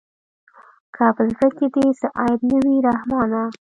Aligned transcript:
که 0.95 1.05
په 1.15 1.21
زړه 1.31 1.47
کښې 1.57 1.67
دې 1.73 1.85
څه 1.99 2.07
عيب 2.19 2.41
نه 2.51 2.57
وي 2.63 2.77
رحمانه. 2.89 3.43